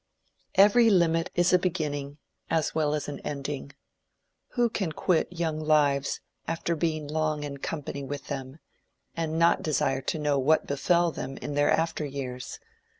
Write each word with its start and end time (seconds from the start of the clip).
Every 0.55 0.89
limit 0.89 1.29
is 1.35 1.53
a 1.53 1.59
beginning 1.59 2.17
as 2.49 2.73
well 2.73 2.95
as 2.95 3.07
an 3.07 3.19
ending. 3.19 3.73
Who 4.53 4.67
can 4.67 4.93
quit 4.93 5.31
young 5.31 5.59
lives 5.59 6.21
after 6.47 6.75
being 6.75 7.07
long 7.07 7.43
in 7.43 7.57
company 7.57 8.01
with 8.03 8.25
them, 8.25 8.57
and 9.15 9.37
not 9.37 9.61
desire 9.61 10.01
to 10.01 10.17
know 10.17 10.39
what 10.39 10.65
befell 10.65 11.11
them 11.11 11.37
in 11.37 11.53
their 11.53 11.69
after 11.69 12.03
years? 12.03 12.57